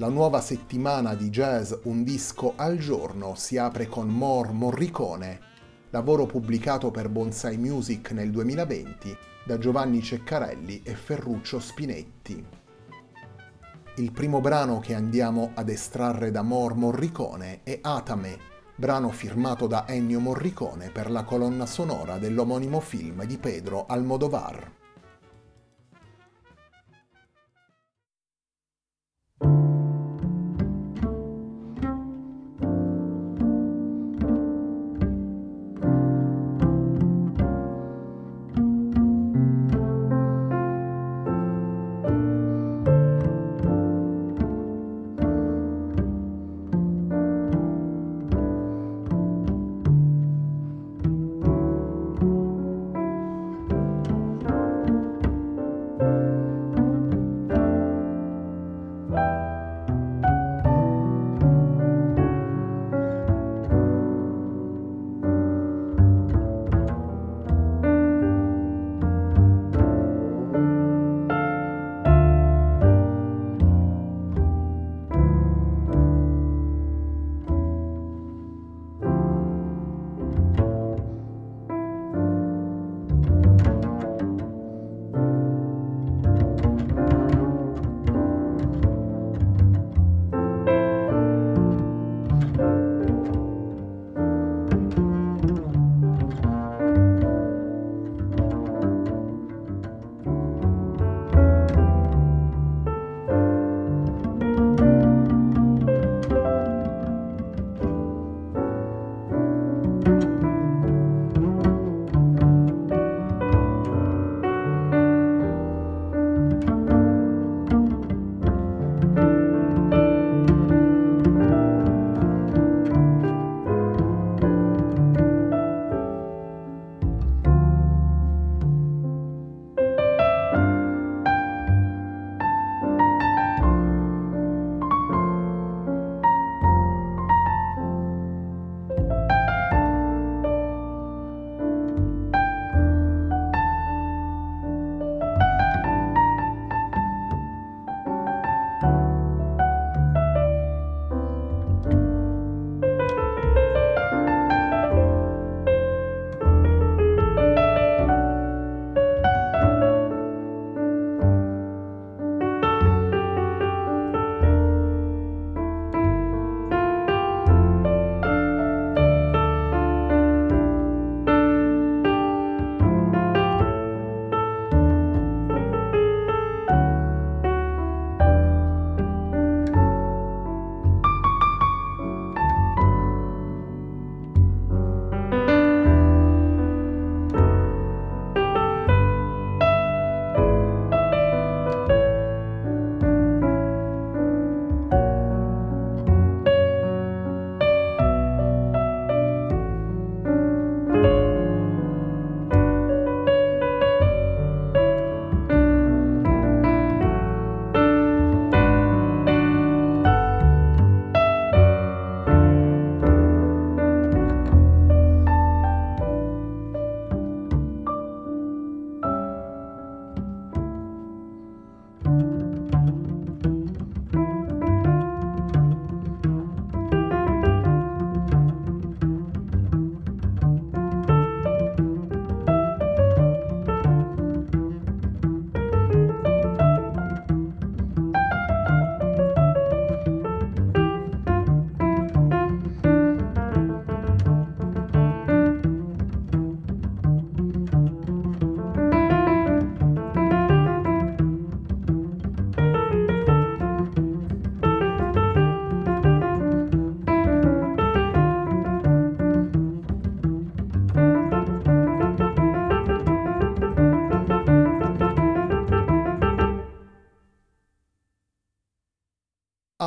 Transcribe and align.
La 0.00 0.08
nuova 0.08 0.40
settimana 0.40 1.16
di 1.16 1.28
jazz 1.28 1.72
Un 1.82 2.04
disco 2.04 2.52
al 2.54 2.78
giorno 2.78 3.34
si 3.34 3.56
apre 3.56 3.88
con 3.88 4.06
More 4.06 4.52
Morricone, 4.52 5.40
lavoro 5.90 6.24
pubblicato 6.24 6.92
per 6.92 7.08
Bonsai 7.08 7.56
Music 7.56 8.12
nel 8.12 8.30
2020 8.30 9.16
da 9.44 9.58
Giovanni 9.58 10.00
Ceccarelli 10.00 10.82
e 10.84 10.94
Ferruccio 10.94 11.58
Spinetti. 11.58 12.46
Il 13.96 14.12
primo 14.12 14.40
brano 14.40 14.78
che 14.78 14.94
andiamo 14.94 15.50
ad 15.54 15.68
estrarre 15.68 16.30
da 16.30 16.42
More 16.42 16.74
Morricone 16.74 17.64
è 17.64 17.80
Atame, 17.82 18.38
brano 18.76 19.10
firmato 19.10 19.66
da 19.66 19.84
Ennio 19.88 20.20
Morricone 20.20 20.90
per 20.90 21.10
la 21.10 21.24
colonna 21.24 21.66
sonora 21.66 22.18
dell'omonimo 22.18 22.78
film 22.78 23.24
di 23.24 23.36
Pedro 23.36 23.86
Almodovar. 23.86 24.77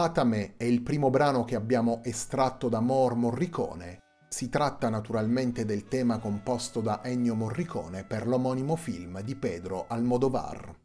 Atame 0.03 0.55
è 0.57 0.63
il 0.63 0.81
primo 0.81 1.11
brano 1.11 1.45
che 1.45 1.55
abbiamo 1.55 2.01
estratto 2.03 2.69
da 2.69 2.79
Mor 2.79 3.13
Morricone. 3.13 3.99
Si 4.27 4.49
tratta 4.49 4.89
naturalmente 4.89 5.63
del 5.63 5.87
tema 5.87 6.17
composto 6.17 6.81
da 6.81 7.01
Ennio 7.03 7.35
Morricone 7.35 8.03
per 8.03 8.25
l'omonimo 8.25 8.75
film 8.75 9.21
di 9.21 9.35
Pedro 9.35 9.85
Almodovar. 9.87 10.75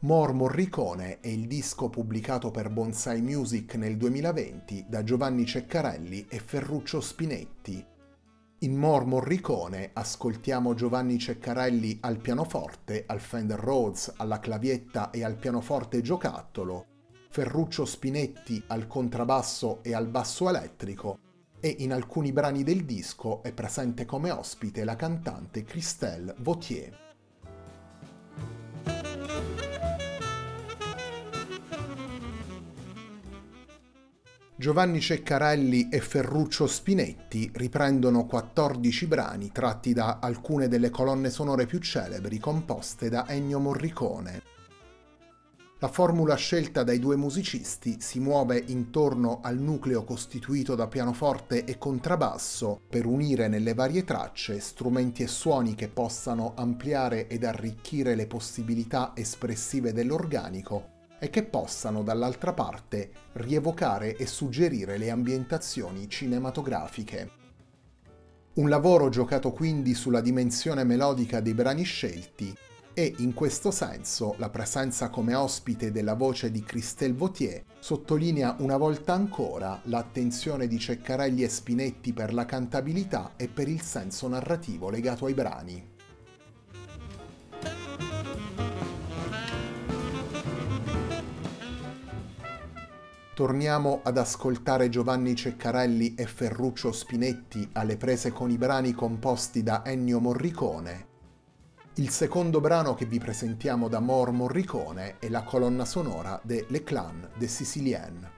Mor 0.00 0.32
Morricone 0.32 1.20
è 1.20 1.28
il 1.28 1.46
disco 1.46 1.90
pubblicato 1.90 2.50
per 2.50 2.70
Bonsai 2.70 3.20
Music 3.20 3.74
nel 3.74 3.98
2020 3.98 4.86
da 4.88 5.04
Giovanni 5.04 5.44
Ceccarelli 5.44 6.24
e 6.26 6.38
Ferruccio 6.38 7.02
Spinetti. 7.02 7.84
In 8.60 8.76
Mor 8.76 9.04
Morricone 9.04 9.90
ascoltiamo 9.92 10.72
Giovanni 10.72 11.18
Ceccarelli 11.18 11.98
al 12.00 12.16
pianoforte, 12.16 13.04
al 13.06 13.20
Fender 13.20 13.58
Rhodes, 13.60 14.14
alla 14.16 14.40
clavietta 14.40 15.10
e 15.10 15.22
al 15.22 15.36
pianoforte 15.36 16.00
giocattolo, 16.00 16.96
Ferruccio 17.38 17.84
Spinetti 17.84 18.60
al 18.66 18.88
contrabbasso 18.88 19.78
e 19.84 19.94
al 19.94 20.08
basso 20.08 20.48
elettrico 20.48 21.20
e 21.60 21.72
in 21.78 21.92
alcuni 21.92 22.32
brani 22.32 22.64
del 22.64 22.84
disco 22.84 23.44
è 23.44 23.52
presente 23.52 24.04
come 24.04 24.32
ospite 24.32 24.82
la 24.82 24.96
cantante 24.96 25.62
Christelle 25.62 26.34
Vautier. 26.38 26.98
Giovanni 34.56 35.00
Ceccarelli 35.00 35.90
e 35.90 36.00
Ferruccio 36.00 36.66
Spinetti 36.66 37.52
riprendono 37.54 38.26
14 38.26 39.06
brani 39.06 39.52
tratti 39.52 39.92
da 39.92 40.18
alcune 40.20 40.66
delle 40.66 40.90
colonne 40.90 41.30
sonore 41.30 41.66
più 41.66 41.78
celebri 41.78 42.40
composte 42.40 43.08
da 43.08 43.28
Ennio 43.28 43.60
Morricone. 43.60 44.57
La 45.80 45.86
formula 45.86 46.34
scelta 46.34 46.82
dai 46.82 46.98
due 46.98 47.14
musicisti 47.14 47.98
si 48.00 48.18
muove 48.18 48.60
intorno 48.66 49.38
al 49.44 49.58
nucleo 49.58 50.02
costituito 50.02 50.74
da 50.74 50.88
pianoforte 50.88 51.64
e 51.64 51.78
contrabbasso 51.78 52.80
per 52.88 53.06
unire 53.06 53.46
nelle 53.46 53.74
varie 53.74 54.02
tracce 54.02 54.58
strumenti 54.58 55.22
e 55.22 55.28
suoni 55.28 55.76
che 55.76 55.86
possano 55.86 56.54
ampliare 56.56 57.28
ed 57.28 57.44
arricchire 57.44 58.16
le 58.16 58.26
possibilità 58.26 59.12
espressive 59.14 59.92
dell'organico 59.92 60.96
e 61.20 61.30
che 61.30 61.44
possano 61.44 62.02
dall'altra 62.02 62.52
parte 62.52 63.12
rievocare 63.34 64.16
e 64.16 64.26
suggerire 64.26 64.98
le 64.98 65.10
ambientazioni 65.10 66.08
cinematografiche. 66.08 67.30
Un 68.54 68.68
lavoro 68.68 69.10
giocato 69.10 69.52
quindi 69.52 69.94
sulla 69.94 70.20
dimensione 70.20 70.82
melodica 70.82 71.38
dei 71.38 71.54
brani 71.54 71.84
scelti 71.84 72.52
e 72.98 73.14
in 73.18 73.32
questo 73.32 73.70
senso 73.70 74.34
la 74.38 74.50
presenza 74.50 75.08
come 75.08 75.32
ospite 75.32 75.92
della 75.92 76.14
voce 76.14 76.50
di 76.50 76.64
Christelle 76.64 77.14
Vautier 77.14 77.62
sottolinea 77.78 78.56
una 78.58 78.76
volta 78.76 79.12
ancora 79.12 79.80
l'attenzione 79.84 80.66
di 80.66 80.80
Ceccarelli 80.80 81.44
e 81.44 81.48
Spinetti 81.48 82.12
per 82.12 82.34
la 82.34 82.44
cantabilità 82.44 83.34
e 83.36 83.46
per 83.46 83.68
il 83.68 83.82
senso 83.82 84.26
narrativo 84.26 84.90
legato 84.90 85.26
ai 85.26 85.34
brani. 85.34 85.96
Torniamo 93.32 94.00
ad 94.02 94.18
ascoltare 94.18 94.88
Giovanni 94.88 95.36
Ceccarelli 95.36 96.16
e 96.16 96.26
Ferruccio 96.26 96.90
Spinetti 96.90 97.68
alle 97.74 97.96
prese 97.96 98.32
con 98.32 98.50
i 98.50 98.58
brani 98.58 98.90
composti 98.90 99.62
da 99.62 99.84
Ennio 99.84 100.18
Morricone 100.18 101.08
il 101.98 102.10
secondo 102.10 102.60
brano 102.60 102.94
che 102.94 103.06
vi 103.06 103.18
presentiamo 103.18 103.88
da 103.88 103.98
Mor 103.98 104.30
Morricone 104.30 105.16
è 105.18 105.28
la 105.28 105.42
colonna 105.42 105.84
sonora 105.84 106.40
de 106.44 106.66
Le 106.68 106.84
Clan 106.84 107.28
de 107.36 107.48
Sicilienne. 107.48 108.37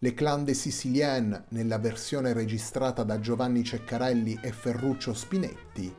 Le 0.00 0.14
Clan 0.14 0.46
Sicilienne 0.54 1.46
nella 1.48 1.78
versione 1.78 2.32
registrata 2.32 3.02
da 3.02 3.18
Giovanni 3.18 3.64
Ceccarelli 3.64 4.38
e 4.40 4.52
Ferruccio 4.52 5.12
Spinetti. 5.12 5.92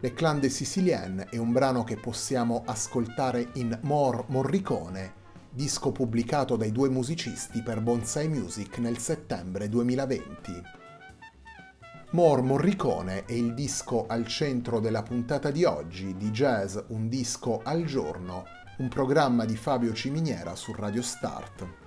Le 0.00 0.12
Clan 0.12 0.42
Sicilienne 0.42 1.28
è 1.30 1.38
un 1.38 1.50
brano 1.50 1.82
che 1.82 1.96
possiamo 1.96 2.62
ascoltare 2.66 3.52
in 3.54 3.78
Mor 3.84 4.26
Morricone, 4.28 5.14
disco 5.48 5.92
pubblicato 5.92 6.56
dai 6.56 6.72
due 6.72 6.90
musicisti 6.90 7.62
per 7.62 7.80
Bonsai 7.80 8.28
Music 8.28 8.76
nel 8.76 8.98
settembre 8.98 9.70
2020. 9.70 10.52
More 12.10 12.42
Morricone 12.42 13.24
è 13.24 13.32
il 13.32 13.54
disco 13.54 14.06
al 14.06 14.26
centro 14.26 14.78
della 14.78 15.02
puntata 15.02 15.50
di 15.50 15.64
oggi 15.64 16.18
di 16.18 16.28
Jazz 16.28 16.76
Un 16.88 17.08
disco 17.08 17.62
al 17.64 17.84
giorno, 17.84 18.44
un 18.76 18.88
programma 18.88 19.46
di 19.46 19.56
Fabio 19.56 19.94
Ciminiera 19.94 20.54
su 20.54 20.74
Radio 20.74 21.00
Start. 21.00 21.83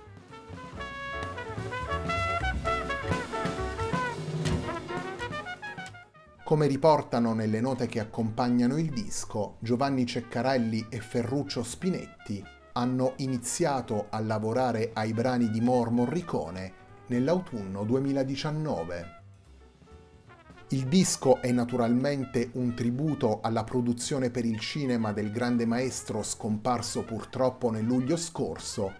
Come 6.48 6.66
riportano 6.66 7.34
nelle 7.34 7.60
note 7.60 7.88
che 7.88 8.00
accompagnano 8.00 8.78
il 8.78 8.88
disco, 8.88 9.56
Giovanni 9.58 10.06
Ceccarelli 10.06 10.86
e 10.88 10.98
Ferruccio 10.98 11.62
Spinetti 11.62 12.42
hanno 12.72 13.12
iniziato 13.16 14.06
a 14.08 14.18
lavorare 14.20 14.92
ai 14.94 15.12
brani 15.12 15.50
di 15.50 15.60
Mor 15.60 15.90
Morricone 15.90 16.72
nell'autunno 17.08 17.84
2019. 17.84 19.20
Il 20.68 20.86
disco 20.86 21.42
è 21.42 21.52
naturalmente 21.52 22.48
un 22.54 22.72
tributo 22.74 23.40
alla 23.42 23.64
produzione 23.64 24.30
per 24.30 24.46
il 24.46 24.58
cinema 24.58 25.12
del 25.12 25.30
grande 25.30 25.66
maestro 25.66 26.22
scomparso 26.22 27.02
purtroppo 27.02 27.70
nel 27.70 27.84
luglio 27.84 28.16
scorso. 28.16 28.94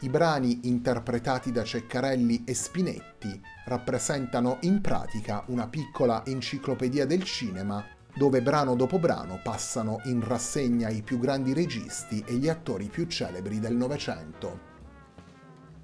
I 0.00 0.08
brani 0.08 0.60
interpretati 0.68 1.50
da 1.50 1.64
Ceccarelli 1.64 2.44
e 2.44 2.54
Spinetti 2.54 3.40
rappresentano 3.64 4.58
in 4.60 4.80
pratica 4.80 5.42
una 5.48 5.66
piccola 5.66 6.24
enciclopedia 6.24 7.04
del 7.04 7.24
cinema 7.24 7.84
dove 8.14 8.40
brano 8.40 8.76
dopo 8.76 9.00
brano 9.00 9.40
passano 9.42 9.98
in 10.04 10.24
rassegna 10.24 10.88
i 10.88 11.02
più 11.02 11.18
grandi 11.18 11.52
registi 11.52 12.22
e 12.24 12.34
gli 12.34 12.48
attori 12.48 12.86
più 12.86 13.06
celebri 13.06 13.58
del 13.58 13.74
Novecento. 13.74 14.76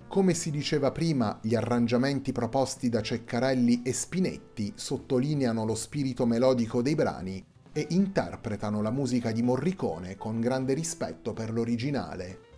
Come 0.06 0.32
si 0.34 0.52
diceva 0.52 0.92
prima, 0.92 1.40
gli 1.42 1.56
arrangiamenti 1.56 2.30
proposti 2.30 2.88
da 2.88 3.02
Ceccarelli 3.02 3.82
e 3.82 3.92
Spinetti 3.92 4.74
sottolineano 4.76 5.64
lo 5.64 5.74
spirito 5.74 6.24
melodico 6.24 6.82
dei 6.82 6.94
brani 6.94 7.44
e 7.72 7.86
interpretano 7.90 8.80
la 8.80 8.92
musica 8.92 9.32
di 9.32 9.42
Morricone 9.42 10.14
con 10.14 10.38
grande 10.38 10.72
rispetto 10.72 11.32
per 11.32 11.52
l'originale. 11.52 12.53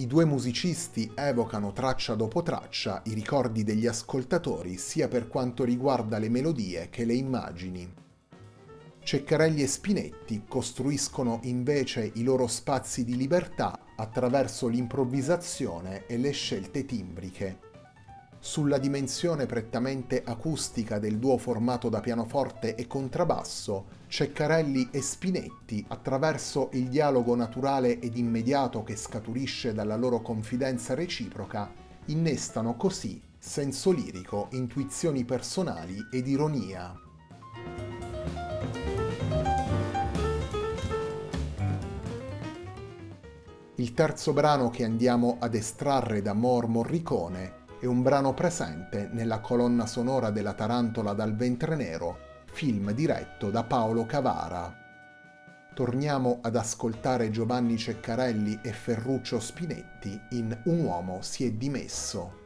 I 0.00 0.06
due 0.06 0.24
musicisti 0.24 1.12
evocano 1.14 1.72
traccia 1.72 2.14
dopo 2.14 2.40
traccia 2.40 3.02
i 3.04 3.12
ricordi 3.12 3.64
degli 3.64 3.86
ascoltatori 3.86 4.78
sia 4.78 5.08
per 5.08 5.28
quanto 5.28 5.62
riguarda 5.62 6.16
le 6.16 6.30
melodie 6.30 6.88
che 6.88 7.04
le 7.04 7.12
immagini. 7.12 7.92
Ceccarelli 9.02 9.62
e 9.62 9.66
Spinetti 9.66 10.44
costruiscono 10.48 11.40
invece 11.42 12.12
i 12.14 12.22
loro 12.22 12.46
spazi 12.46 13.04
di 13.04 13.14
libertà 13.14 13.78
attraverso 13.94 14.68
l'improvvisazione 14.68 16.06
e 16.06 16.16
le 16.16 16.30
scelte 16.30 16.86
timbriche. 16.86 17.69
Sulla 18.42 18.78
dimensione 18.78 19.44
prettamente 19.44 20.22
acustica 20.24 20.98
del 20.98 21.18
duo 21.18 21.36
formato 21.36 21.90
da 21.90 22.00
pianoforte 22.00 22.74
e 22.74 22.86
contrabbasso, 22.86 23.98
Ceccarelli 24.08 24.88
e 24.90 25.02
Spinetti, 25.02 25.84
attraverso 25.86 26.70
il 26.72 26.88
dialogo 26.88 27.36
naturale 27.36 28.00
ed 28.00 28.16
immediato 28.16 28.82
che 28.82 28.96
scaturisce 28.96 29.74
dalla 29.74 29.94
loro 29.94 30.22
confidenza 30.22 30.94
reciproca, 30.94 31.70
innestano 32.06 32.76
così 32.76 33.20
senso 33.38 33.92
lirico, 33.92 34.48
intuizioni 34.52 35.22
personali 35.24 35.98
ed 36.10 36.26
ironia. 36.26 36.94
Il 43.74 43.92
terzo 43.92 44.32
brano 44.32 44.70
che 44.70 44.84
andiamo 44.84 45.36
ad 45.38 45.54
estrarre 45.54 46.22
da 46.22 46.32
Mor 46.32 46.68
Morricone 46.68 47.59
è 47.80 47.86
un 47.86 48.02
brano 48.02 48.34
presente 48.34 49.08
nella 49.10 49.40
colonna 49.40 49.86
sonora 49.86 50.28
della 50.28 50.52
Tarantola 50.52 51.14
dal 51.14 51.34
ventre 51.34 51.76
nero, 51.76 52.42
film 52.52 52.92
diretto 52.92 53.50
da 53.50 53.64
Paolo 53.64 54.04
Cavara. 54.04 54.76
Torniamo 55.72 56.40
ad 56.42 56.56
ascoltare 56.56 57.30
Giovanni 57.30 57.78
Ceccarelli 57.78 58.58
e 58.60 58.72
Ferruccio 58.72 59.40
Spinetti 59.40 60.20
in 60.30 60.54
Un 60.64 60.84
uomo 60.84 61.22
si 61.22 61.46
è 61.46 61.52
dimesso. 61.52 62.39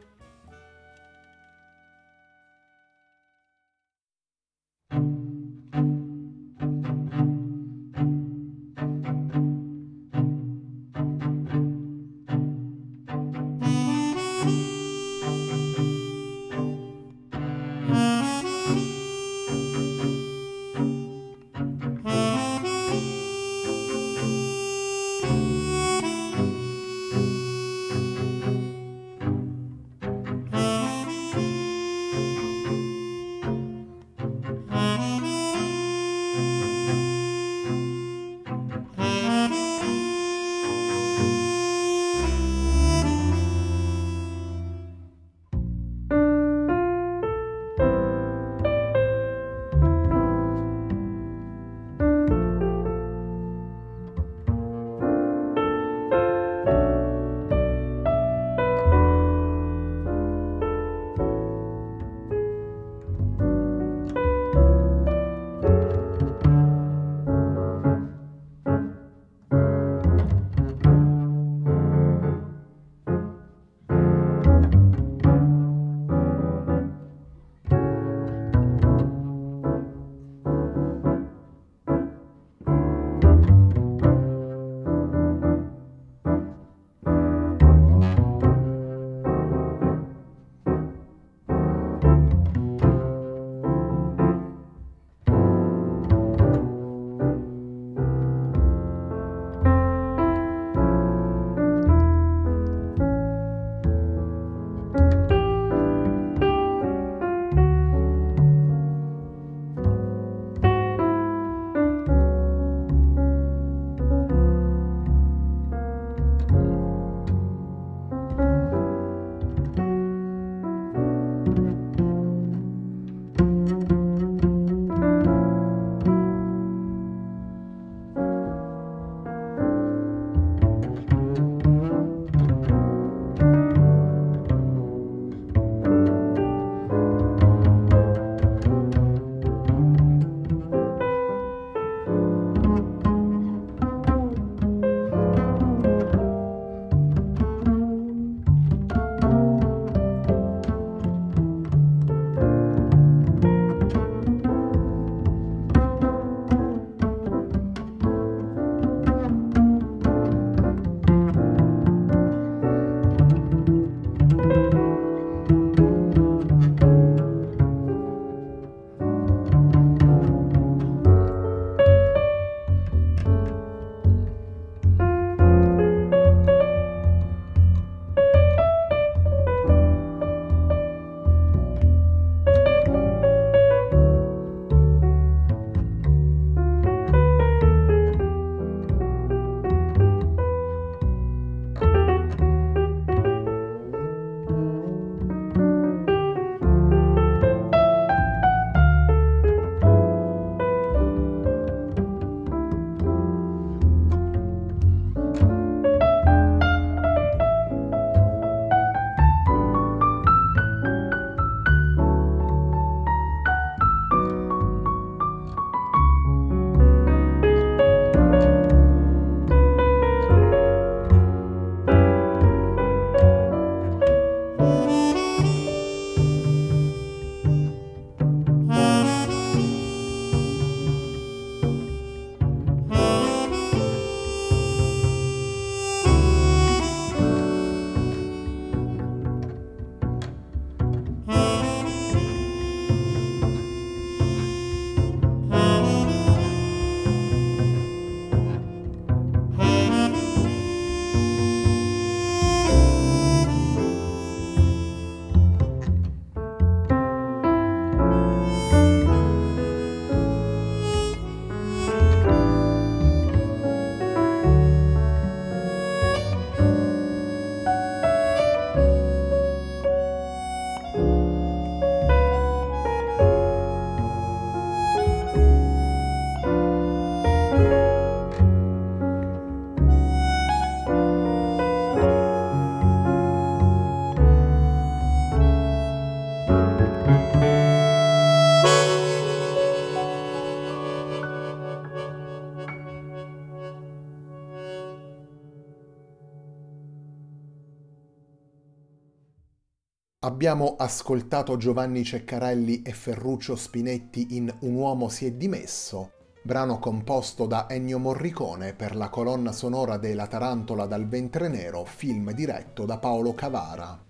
Abbiamo 300.25 300.73
ascoltato 300.79 301.55
Giovanni 301.55 302.03
Ceccarelli 302.03 302.81
e 302.81 302.93
Ferruccio 302.93 303.55
Spinetti 303.55 304.35
in 304.35 304.51
Un 304.61 304.73
uomo 304.73 305.07
si 305.07 305.27
è 305.27 305.31
dimesso, 305.31 306.13
brano 306.41 306.79
composto 306.79 307.45
da 307.45 307.67
Ennio 307.69 307.99
Morricone 307.99 308.73
per 308.73 308.95
la 308.95 309.09
colonna 309.09 309.51
sonora 309.51 309.97
de 309.97 310.15
La 310.15 310.25
Tarantola 310.25 310.87
dal 310.87 311.07
ventre 311.07 311.47
nero, 311.47 311.85
film 311.85 312.31
diretto 312.31 312.85
da 312.85 312.97
Paolo 312.97 313.35
Cavara. 313.35 314.03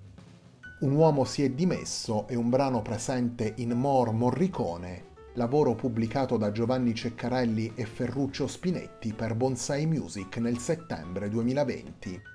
Un 0.80 0.92
uomo 0.94 1.26
si 1.26 1.44
è 1.44 1.50
dimesso 1.50 2.26
è 2.30 2.36
un 2.36 2.50
brano 2.50 2.82
presente 2.82 3.52
in 3.58 3.72
Mor 3.72 4.14
Morricone, 4.14 5.08
lavoro 5.34 5.76
pubblicato 5.76 6.38
da 6.38 6.54
Giovanni 6.54 6.96
Ceccarelli 6.96 7.74
e 7.76 7.86
Ferruccio 7.86 8.48
Spinetti 8.48 9.12
per 9.12 9.36
Bonsai 9.36 9.86
Music 9.86 10.38
nel 10.38 10.60
settembre 10.60 11.28
2020. 11.28 12.35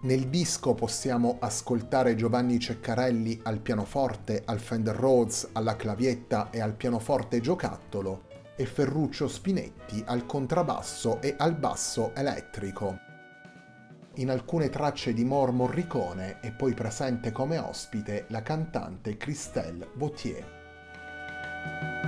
Nel 0.00 0.28
disco 0.28 0.74
possiamo 0.74 1.38
ascoltare 1.40 2.14
Giovanni 2.14 2.60
Ceccarelli 2.60 3.40
al 3.42 3.58
pianoforte, 3.58 4.42
al 4.44 4.60
Fender 4.60 4.94
Rhodes, 4.94 5.48
alla 5.54 5.74
clavietta 5.74 6.50
e 6.50 6.60
al 6.60 6.74
pianoforte 6.74 7.40
giocattolo 7.40 8.26
e 8.54 8.64
Ferruccio 8.64 9.26
Spinetti 9.26 10.00
al 10.06 10.24
contrabbasso 10.24 11.20
e 11.20 11.34
al 11.36 11.56
basso 11.56 12.14
elettrico. 12.14 12.96
In 14.14 14.30
alcune 14.30 14.68
tracce 14.68 15.12
di 15.12 15.24
Mor 15.24 15.50
Morricone 15.50 16.38
è 16.38 16.52
poi 16.52 16.74
presente 16.74 17.32
come 17.32 17.58
ospite 17.58 18.26
la 18.28 18.42
cantante 18.42 19.16
Christelle 19.16 19.88
Vautier. 19.94 22.07